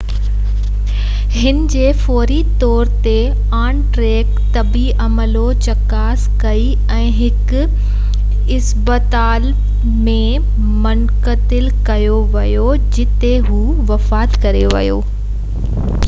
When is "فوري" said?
2.03-2.37